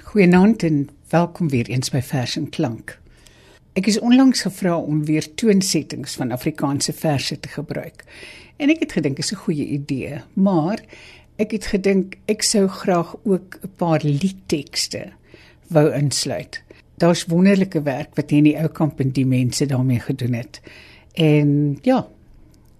[0.00, 2.94] Goeienaand en welkom weer eens by Vers en Klank.
[3.76, 8.00] Ek is onlangs gevra om weer toonsettings van Afrikaanse verse te gebruik.
[8.56, 10.80] En ek het gedink is 'n goeie idee, maar
[11.36, 15.12] ek het gedink ek sou graag ook 'n paar liedtekste
[15.68, 16.62] wou insluit.
[16.96, 20.60] Daar's wonderlike werk wat hierdie ou kamp en die mense daarmee gedoen het.
[21.12, 22.08] En ja,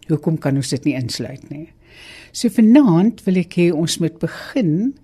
[0.09, 1.69] hoekom kan ons dit nie insluit nie?
[2.33, 4.95] So vanaand wil ek hê ons moet begin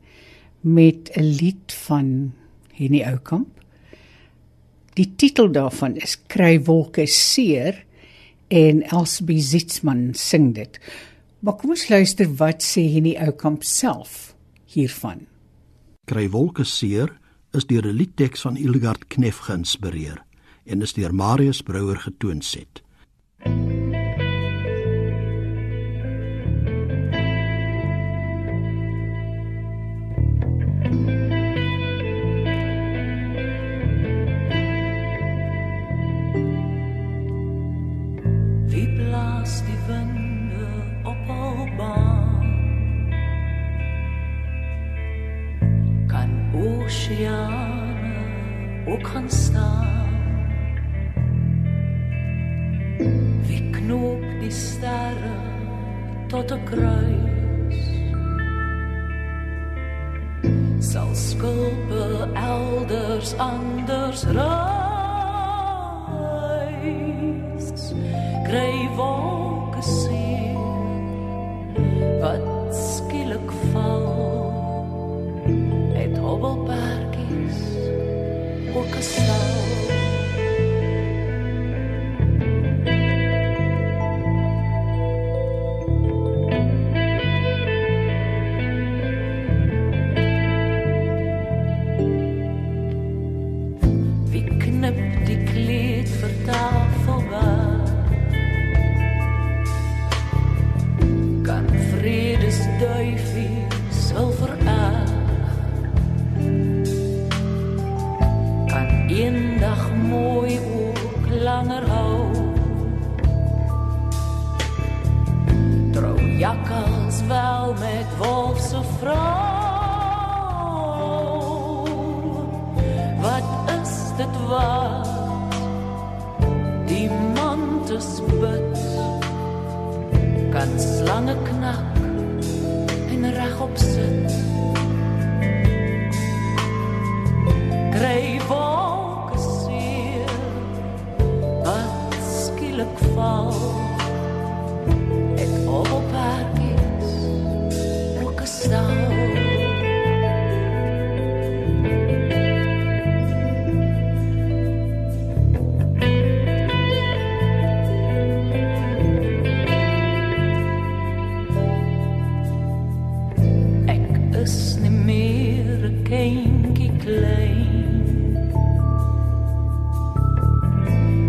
[0.60, 2.32] met 'n lied van
[2.72, 3.48] Henny Oukamp.
[4.92, 7.84] Die titel daarvan is Kry wolke seer
[8.48, 10.80] en Elsbie Zietsman sing dit.
[11.38, 14.34] Maar kom ons luister wat sê Henny Oukamp self
[14.64, 15.26] hiervan.
[16.04, 17.18] Kry wolke seer
[17.52, 20.24] is deur 'n liedteks van Ilgard Knef geïnspireer
[20.64, 22.42] en is deur Marius Brouwer getoon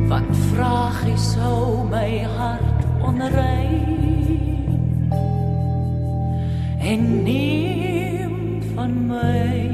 [0.09, 3.85] wat vraag is hou my hart onrein?
[6.81, 9.68] En neem van my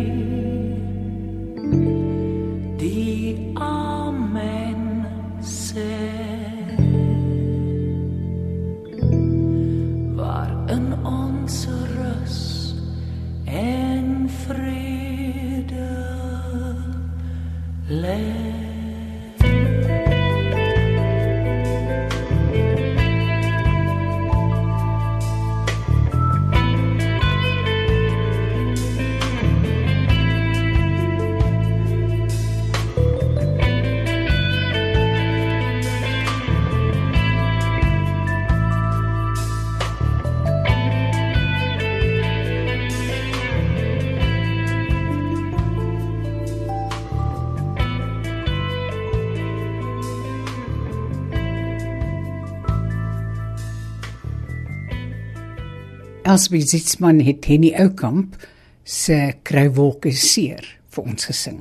[56.25, 58.33] Elsbie Zietsman het Henny Oukamp
[58.81, 61.59] se Kruiwolke seer vir ons gesing.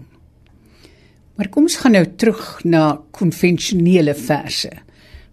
[1.36, 4.70] Maar kom ons gaan nou terug na konvensionele verse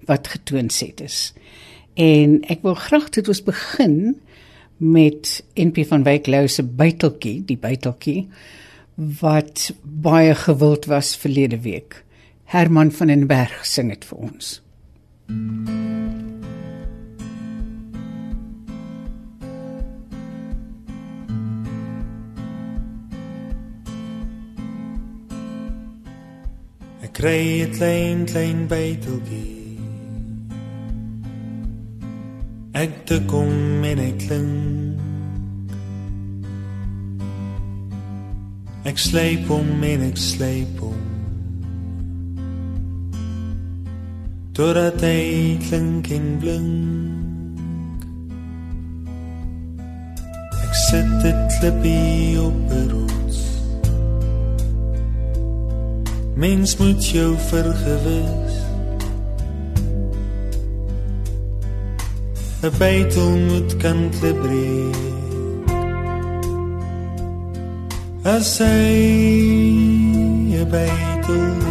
[0.09, 1.19] wat getoonset is.
[1.95, 3.95] En ek wil graag dit ons begin
[4.83, 8.25] met NP van Wyk Lou se buiteltjie, die buiteltjie
[9.21, 12.01] wat baie gewild was verlede week.
[12.51, 14.57] Herman van den Berg sing dit vir ons.
[15.31, 16.40] Mm.
[27.01, 29.61] Ek kry 'n klein klein byteltjie.
[32.73, 35.01] Ek te kom en ek klink.
[38.85, 41.01] Ek sleep hom en ek sleep hom.
[44.53, 48.05] Totdat hy klink en blink.
[50.65, 52.70] Ek sit dit klippie op
[56.41, 58.53] Mens moet jou vergewis.
[62.63, 64.95] 'n Bytel moet kan klibreek.
[68.23, 68.97] As hy
[70.57, 71.70] 'n bytel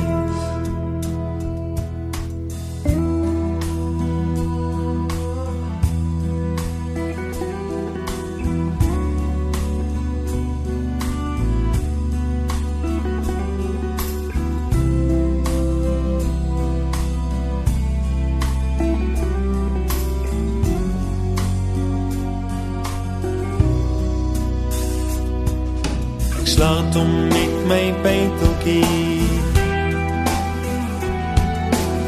[26.90, 28.84] slaat hom met my byteltjie.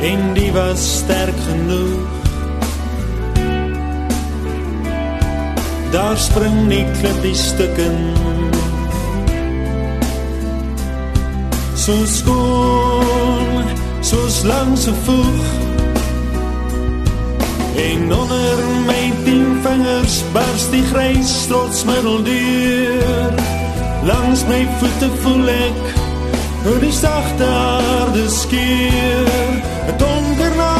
[0.02, 2.10] En die was sterk genoeg.
[5.92, 8.14] Daar spring nie klippie stukken.
[11.76, 13.64] So skoon,
[14.00, 15.44] soos langs 'n voeg.
[17.76, 23.42] En onder my tien vingers bars die grys trotsmiddel deur.
[24.04, 25.82] Langs my voete voel ek
[26.64, 29.26] hoe die sagte aarde skeur.
[29.88, 30.71] 'n Donker nag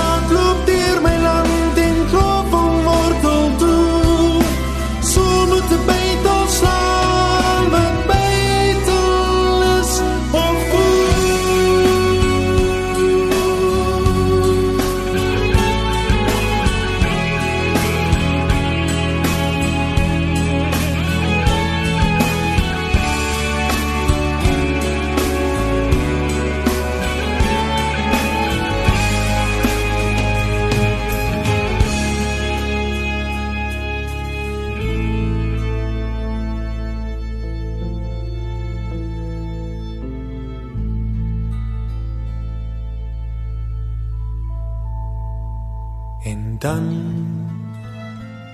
[46.32, 46.87] En dan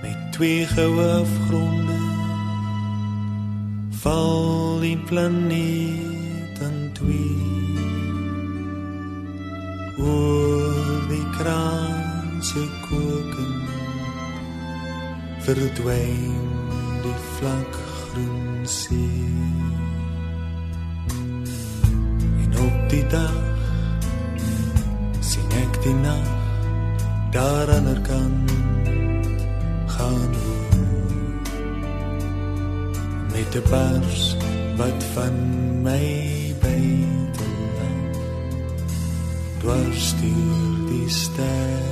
[0.01, 1.97] met twee goue afgronde
[3.89, 7.77] val die planeet in twee.
[9.97, 13.53] Oor die kraan se koken
[15.39, 16.49] verdwyn
[17.05, 19.33] die vlak groen see.
[22.43, 23.39] En op die dag
[25.19, 26.38] sien ek die nag
[27.31, 28.51] daar aan der kant
[29.85, 30.79] gaan oor
[33.31, 34.35] met 'n bars
[34.77, 35.35] wat van
[35.81, 36.07] my
[36.59, 37.53] bytel
[39.59, 41.88] dwars deur die sterre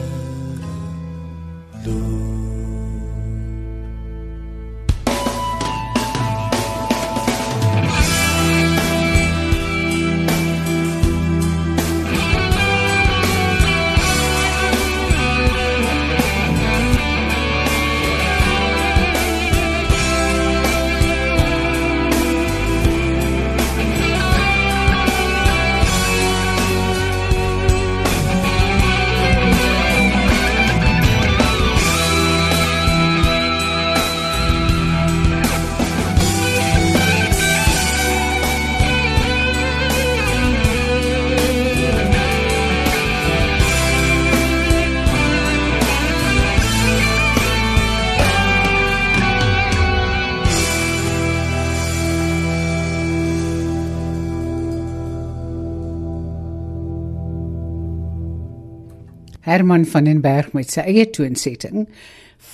[59.47, 61.85] Herman van den Berg met sy eie toonsetting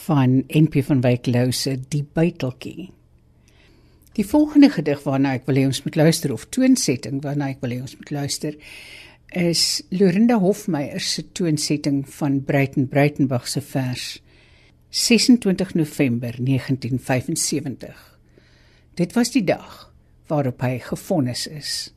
[0.05, 2.91] van NP van Wyk Lou se Die buiteltjie.
[4.13, 7.73] Die volgende gedig waarna ek wil hê ons moet luister of toonsetting waarna ek wil
[7.73, 8.59] hê ons moet luister
[9.41, 14.05] is Lorinda Hofmeyer se toonsetting van Breiten Breitenberg se vers
[14.93, 18.05] 26 November 1975.
[19.01, 19.87] Dit was die dag
[20.29, 21.89] waarop hy gefonnis is.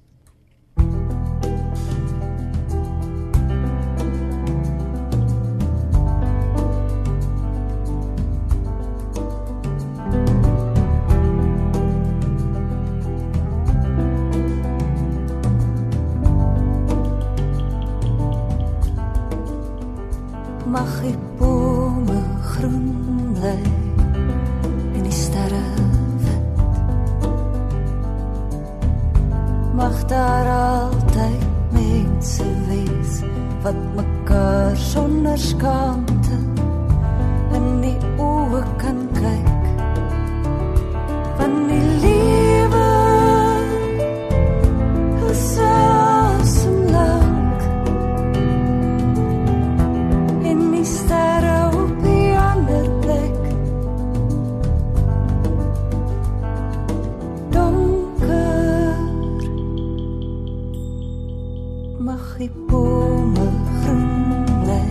[61.99, 63.47] Mag die bome
[63.81, 64.85] groen bly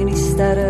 [0.00, 0.67] en die sterre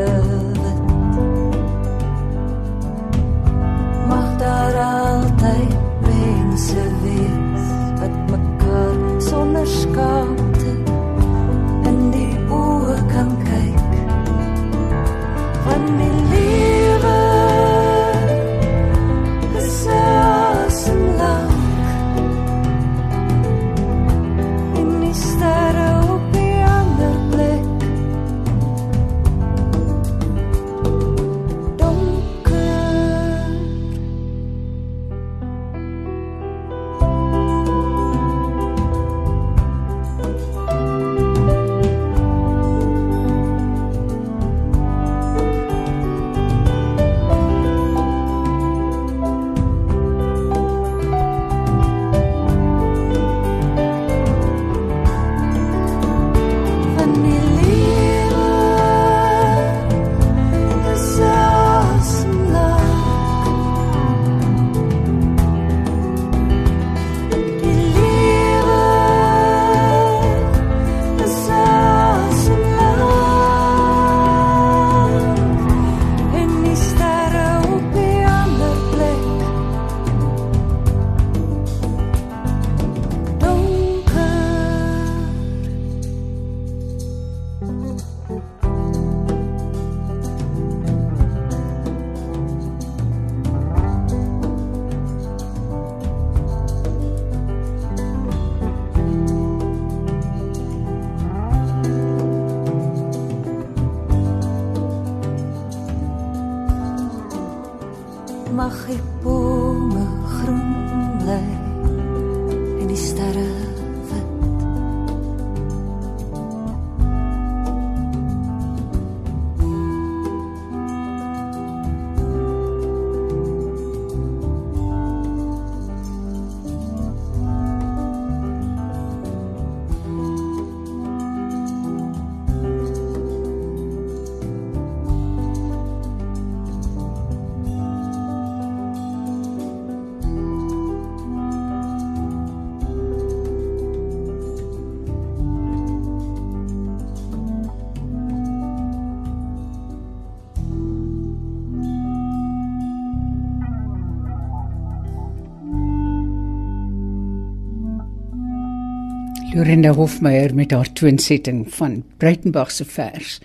[159.59, 163.41] Lorinda Hofmeyer met haar toonsetting van Breitenberg se vers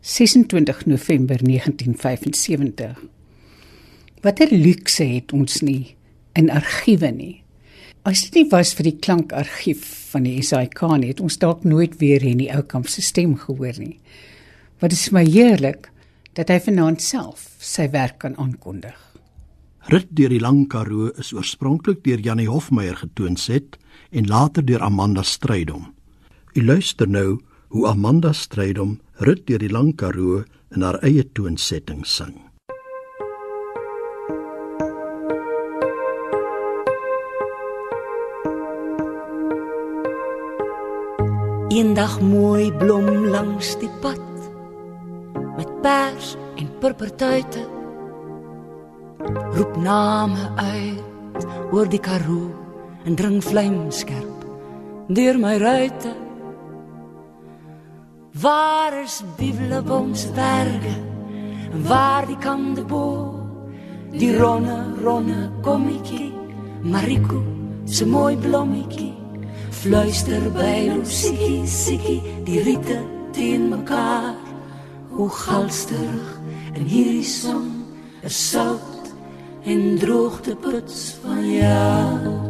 [0.00, 3.00] 26 November 1975.
[4.22, 5.96] Watter luukse het ons nie
[6.38, 7.42] in argiewe nie.
[8.06, 11.98] As dit nie was vir die klankargief van die SAIK nie, het ons dalk nooit
[11.98, 13.98] weer hierdie ou kamp se stem gehoor nie.
[14.78, 15.90] Wat is my heerlik
[16.38, 18.94] dat hy vanaand self sy werk kan aankondig.
[19.90, 23.74] Rit deur die Lang Karoo is oorspronklik deur Janie Hofmeyer getoonset
[24.10, 25.94] en later deur Amanda Strydom.
[26.54, 32.04] U luister nou hoe Amanda Strydom Rit deur die Lang Karoo in haar eie toonsetting
[32.06, 32.36] sing.
[41.68, 44.24] Eendag mooi blom langs die pad
[45.58, 47.66] met pers en purpertuite
[49.54, 52.57] roep name uit oor die karoo
[53.08, 54.44] en dring vlamskerp
[55.08, 56.10] deur my ruite.
[58.40, 60.96] Waar is bibeleboms berge?
[61.72, 63.04] En waar die kandebo
[64.12, 66.32] die ronne ronne kommetjie
[66.82, 67.40] mariko
[67.84, 69.14] se mooi blommetjie
[69.80, 73.00] fluister by Lucy Siki die riete
[73.32, 74.36] teen mekaar.
[75.16, 76.36] Hoe galsterig
[76.74, 77.72] en hierdie son
[78.20, 79.12] is sout
[79.64, 82.47] en droogte puts van jou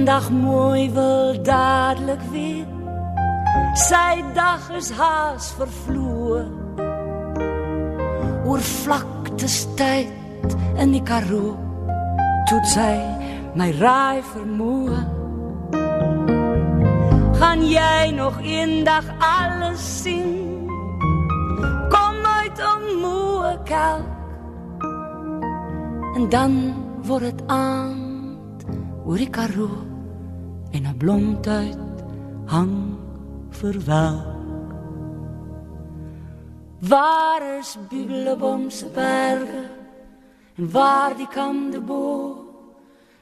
[0.00, 2.64] Eendag mooi wil dadelik weer.
[3.76, 6.40] Sy dag is haas vervloe.
[8.48, 11.52] Oor vlaktes tyd in die Karoo
[12.48, 12.96] toets hy
[13.60, 15.02] my raai vermoë
[17.36, 20.64] gaan jy nog eendag alles sien?
[21.92, 24.08] Kom uit om moe kelk.
[26.16, 26.58] En dan
[27.04, 28.68] word dit aand
[29.04, 29.89] oor die Karoo
[30.70, 31.78] en 'n blomtuit
[32.46, 32.96] hang
[33.50, 34.38] verwelk
[36.80, 39.64] Waar is Bibelbom se berge
[40.56, 42.04] en waar die kamde bo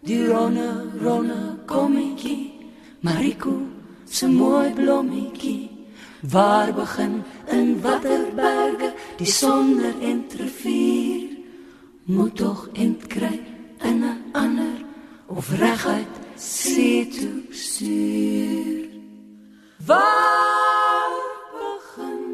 [0.00, 0.70] die ronne
[1.02, 2.58] ronne kommetjie
[3.00, 5.70] Mariko se mooi blommetjie.
[6.20, 8.92] Waar begin in watter berge?
[9.16, 11.36] Die sonder entrevier
[12.04, 13.40] moet tog entkry
[13.82, 14.84] in 'n ander
[15.26, 18.88] of reguit see toe stuur
[19.86, 21.10] waar
[21.52, 22.24] begin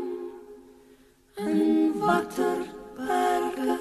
[1.35, 2.59] in watter
[2.97, 3.79] berge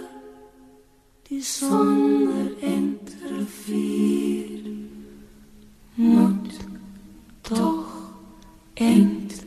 [1.27, 4.62] die sonder entrevier
[5.94, 6.53] moet
[7.42, 8.13] tog
[8.74, 9.46] end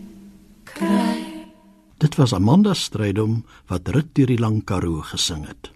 [0.65, 1.25] kry
[1.97, 5.76] Dit was Amanda Strydom wat Rit deur die lang Karoo gesing het.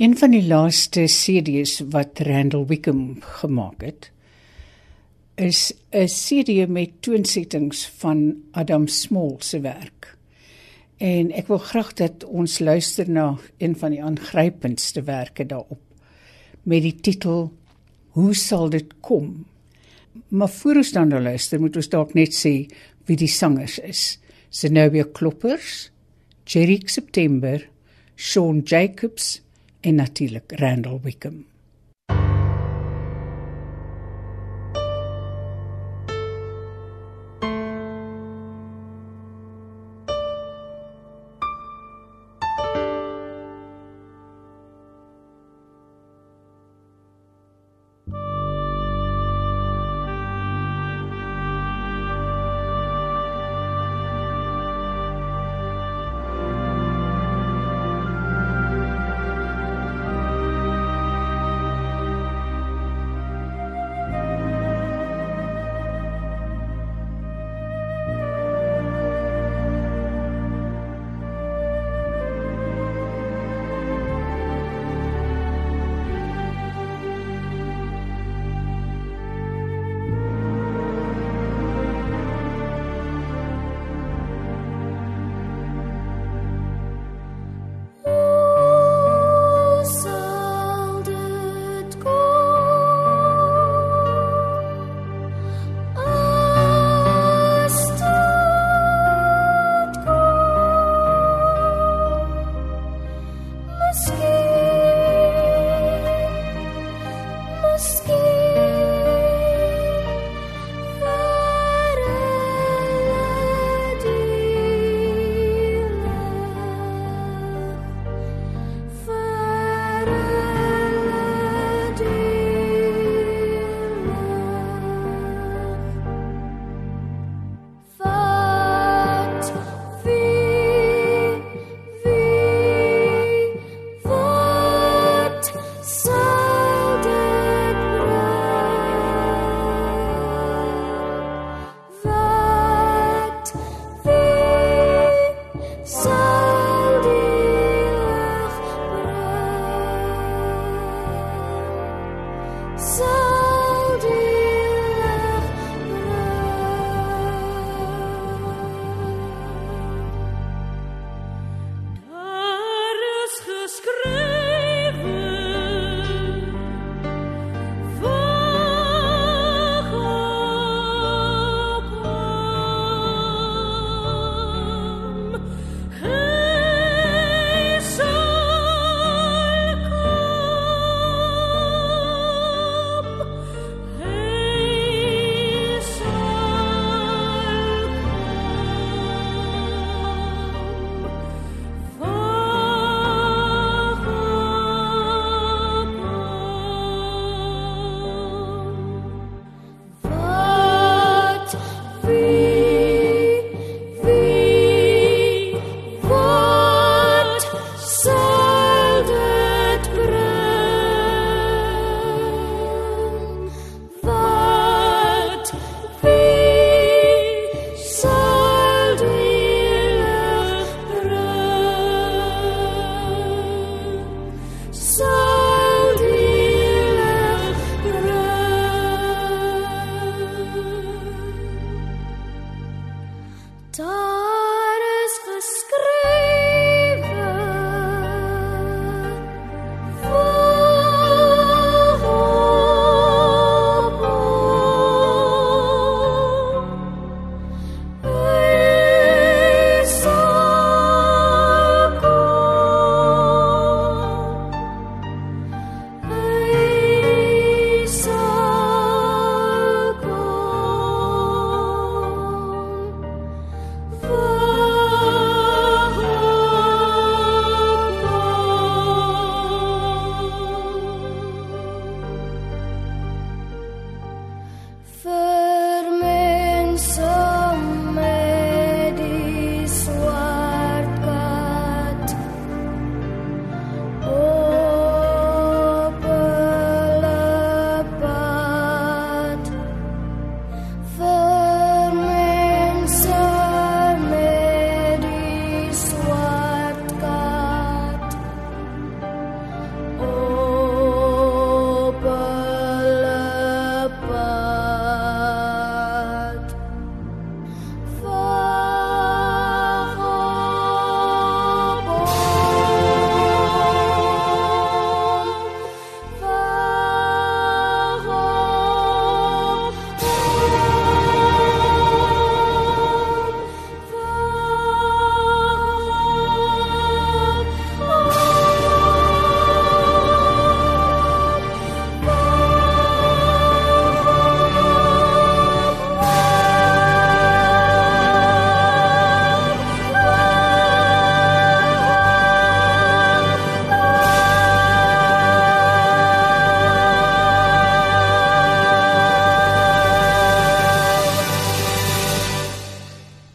[0.00, 4.06] Een van die laaste CD's wat Randall Wickham gemaak het,
[5.36, 10.16] is 'n CD met toonsettings van Adam Small se werk.
[10.96, 15.82] En ek wil graag dat ons luister na een van die aangrypendste werke daarop
[16.62, 17.52] met die titel
[18.08, 19.46] Hoe sal dit kom?
[20.28, 22.66] Maar voor ons dan nou luister, moet ons dalk net sê
[23.04, 24.18] wie die sangers is.
[24.48, 25.90] Zenobia Kloppers,
[26.44, 27.68] Jerry September,
[28.14, 29.42] Sean Jacobs
[29.80, 31.44] en natuurlik Randall Wickham.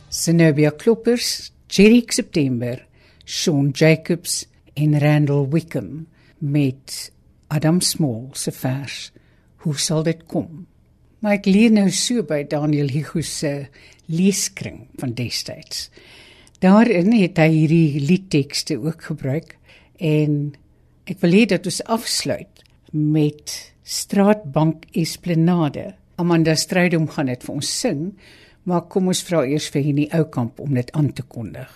[0.10, 2.86] Zenobia Kloppers, Jerry September,
[3.26, 7.12] Sean Jacobs en Randall Wickham met
[7.48, 9.12] Adam Small se vers
[9.66, 10.68] Hoe sal dit kom?
[11.20, 13.66] Maar ek leer nou so by Daniel Hugo se
[14.14, 15.88] leeskring van destyds.
[16.62, 19.56] Daarin het hy hierdie liedtekste ook gebruik
[19.98, 20.54] en
[21.10, 22.62] ek wil hê dat ons afsluit
[22.94, 25.96] met Straatbank Esplanade.
[26.22, 28.08] Amanda Strydom gaan dit vir ons sing,
[28.66, 31.70] maar kom ons vra eers vir hierdie ou kamp om dit aan te kondig.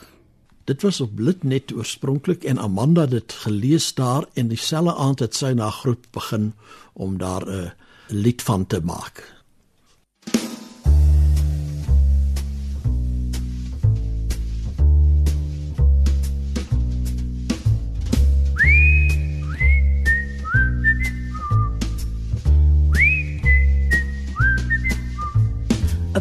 [0.70, 5.38] Dit was op Litnet oorspronklik en Amanda het dit gelees daar en dieselfde aand het
[5.38, 6.54] sy na groep begin
[6.94, 7.72] om daar 'n
[8.08, 9.39] lied van te maak.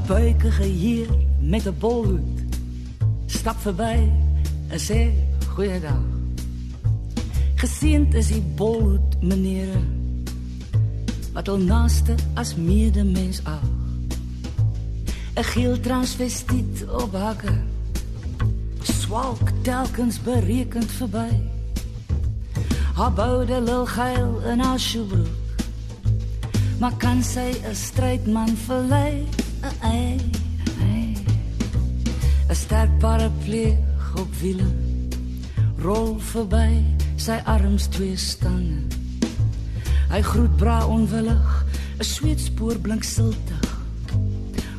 [0.08, 1.08] Buikige heer
[1.40, 2.38] met 'n bolhoed
[3.26, 4.08] stap verby
[4.68, 5.12] en sê
[5.54, 6.04] goeiedag.
[7.54, 9.76] Geseend is die bolhoed, meneer.
[11.32, 13.64] Wat al naaste as medemens ag.
[15.36, 17.54] 'n Geel transvestiet op hakke.
[18.82, 21.30] Swalk telkens berekend verby.
[22.94, 25.36] Haar boude lil geil in haar skoebroek.
[26.80, 29.26] Maar kan sy 'n strydman verlei?
[29.80, 30.16] Ai,
[30.80, 31.14] ai.
[32.48, 33.76] 'n Sterk paraplu
[34.16, 34.68] op wiele
[35.78, 36.82] rol verby
[37.16, 38.82] sy arms twee stange.
[40.10, 41.64] Hy groet bra onwillig,
[41.98, 43.68] 'n sweetspoor blink siltig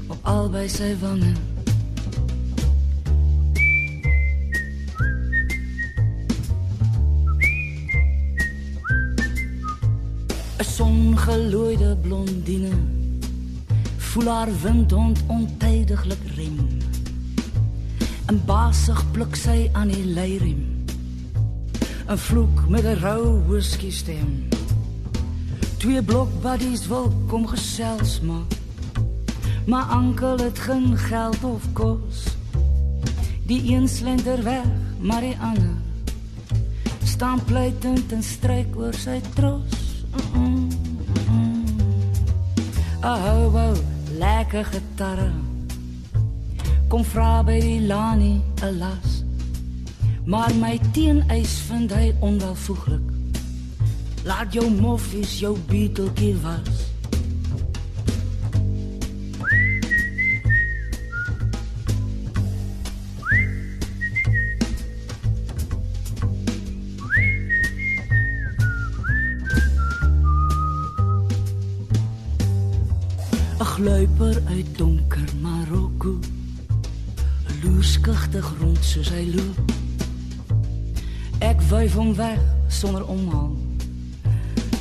[0.07, 1.33] op albei sy wange.
[10.79, 12.98] Songelooide blondine
[14.19, 16.57] voel haar windhond ontydiglik rem.
[18.25, 20.63] En basig pluk sy aan die leiriem.
[22.07, 24.47] 'n Vloek met 'n rou whisky stem.
[25.77, 28.51] Twee blok buddies wil kom gesels maak.
[29.65, 32.35] Maar ankel het geen geld of kos.
[33.45, 34.67] Die een slender weg,
[34.99, 35.77] maar die ander
[37.03, 40.03] staan pleitend en stryk oor sy tros.
[40.33, 40.67] Mm -mm,
[41.31, 41.63] mm.
[43.03, 45.31] Oh, wow lekker gitarre.
[46.87, 49.23] Kom vra by die Lani 'n las.
[50.25, 53.07] Maar my teeneis vind hy onwelvoeglik.
[54.23, 56.88] Laat jou moffies jou beeteltjie was.
[78.29, 79.71] Loerskigtig rond soos hy loop.
[81.41, 83.55] Ek wyf hom weg sonder omhaal.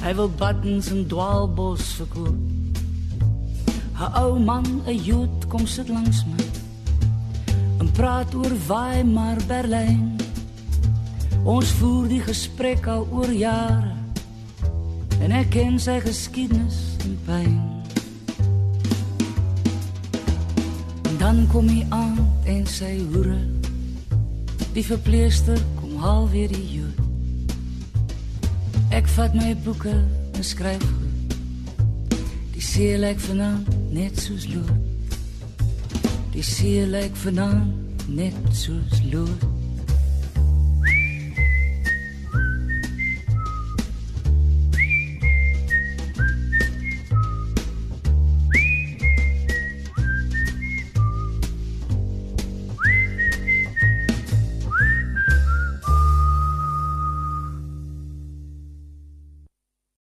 [0.03, 2.37] Hy wil buttons en dwaalbos verkoop.
[3.97, 6.45] 'n Ou man, 'n Jood kom sit langs my.
[7.81, 10.17] En praat oor Weimar, Berlyn.
[11.45, 13.97] Ons voer die gesprek al oor jare.
[15.21, 17.78] En ek ken sy geskiedenis en pyn.
[21.29, 22.17] Dan kom hy aan
[22.49, 23.37] en sy hoere.
[24.73, 27.03] Die verpleester kom haal weer die jood.
[28.97, 29.93] Ek vat my boeke
[30.33, 31.37] en skryf goed.
[32.57, 34.73] Die see lyk vanaand net soos lood.
[36.33, 39.58] Die see lyk vanaand net soos lood.